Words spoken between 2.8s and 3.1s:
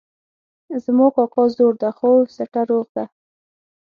ده